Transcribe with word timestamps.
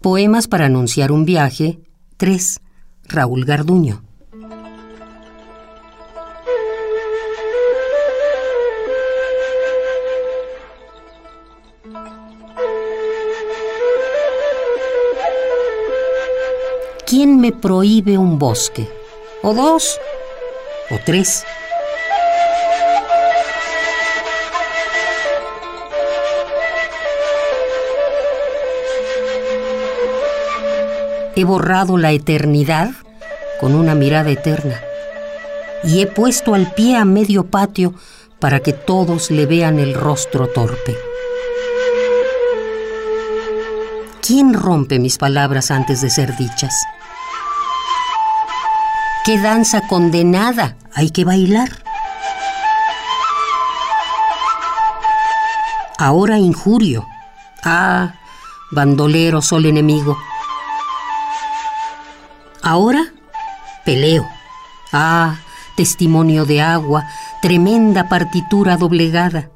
Poemas 0.00 0.46
para 0.46 0.66
anunciar 0.66 1.10
un 1.10 1.24
viaje. 1.24 1.80
3. 2.16 2.60
Raúl 3.04 3.44
Garduño. 3.44 4.02
¿Quién 17.06 17.40
me 17.40 17.52
prohíbe 17.52 18.18
un 18.18 18.38
bosque? 18.38 18.88
¿O 19.42 19.54
dos? 19.54 19.98
¿O 20.90 20.98
tres? 21.04 21.44
He 31.36 31.44
borrado 31.44 31.98
la 31.98 32.12
eternidad 32.12 32.92
con 33.60 33.74
una 33.74 33.94
mirada 33.94 34.30
eterna 34.30 34.80
y 35.84 36.00
he 36.00 36.06
puesto 36.06 36.54
al 36.54 36.72
pie 36.72 36.96
a 36.96 37.04
medio 37.04 37.44
patio 37.50 37.92
para 38.40 38.60
que 38.60 38.72
todos 38.72 39.30
le 39.30 39.44
vean 39.44 39.78
el 39.78 39.92
rostro 39.92 40.48
torpe. 40.48 40.96
¿Quién 44.26 44.54
rompe 44.54 44.98
mis 44.98 45.18
palabras 45.18 45.70
antes 45.70 46.00
de 46.00 46.08
ser 46.08 46.34
dichas? 46.38 46.74
¿Qué 49.26 49.38
danza 49.38 49.86
condenada 49.88 50.76
hay 50.94 51.10
que 51.10 51.26
bailar? 51.26 51.68
Ahora 55.98 56.38
injurio. 56.38 57.06
Ah, 57.62 58.14
bandolero 58.70 59.42
sol 59.42 59.66
enemigo. 59.66 60.16
Ahora 62.66 63.12
peleo. 63.84 64.26
Ah, 64.92 65.36
testimonio 65.76 66.44
de 66.46 66.60
agua, 66.60 67.04
tremenda 67.40 68.08
partitura 68.08 68.76
doblegada. 68.76 69.50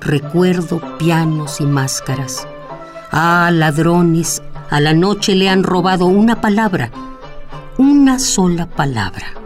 Recuerdo 0.00 0.80
pianos 0.96 1.60
y 1.60 1.66
máscaras. 1.66 2.48
Ah, 3.12 3.50
ladrones, 3.52 4.42
a 4.70 4.80
la 4.80 4.94
noche 4.94 5.34
le 5.34 5.50
han 5.50 5.62
robado 5.62 6.06
una 6.06 6.40
palabra, 6.40 6.90
una 7.76 8.18
sola 8.18 8.64
palabra. 8.64 9.39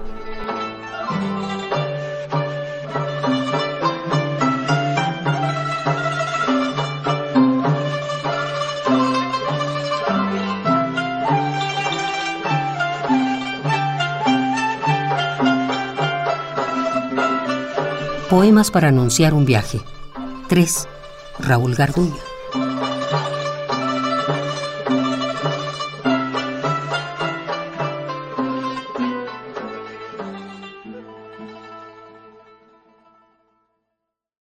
Poemas 18.31 18.71
para 18.71 18.89
anunciar 18.89 19.35
un 19.35 19.45
viaje. 19.45 19.81
3. 20.49 20.89
Raúl 21.41 21.75
Garduño. 21.75 22.15